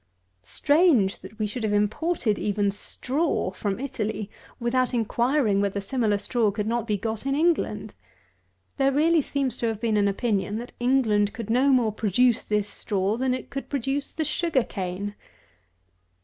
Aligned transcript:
Strange, 0.41 1.19
that 1.19 1.37
we 1.37 1.45
should 1.45 1.61
have 1.61 1.71
imported 1.73 2.39
even 2.39 2.71
straw 2.71 3.51
from 3.51 3.79
Italy, 3.79 4.31
without 4.59 4.95
inquiring 4.95 5.61
whether 5.61 5.79
similar 5.79 6.17
straw 6.17 6.49
could 6.49 6.65
not 6.65 6.87
be 6.87 6.97
got 6.97 7.27
in 7.27 7.35
England! 7.35 7.93
There 8.77 8.91
really 8.91 9.21
seems 9.21 9.55
to 9.57 9.67
have 9.67 9.79
been 9.79 9.97
an 9.97 10.07
opinion, 10.07 10.57
that 10.57 10.73
England 10.79 11.33
could 11.33 11.51
no 11.51 11.69
more 11.69 11.91
produce 11.91 12.43
this 12.43 12.67
straw 12.67 13.15
than 13.15 13.35
it 13.35 13.51
could 13.51 13.69
produce 13.69 14.11
the 14.11 14.25
sugar 14.25 14.63
cane. 14.63 15.13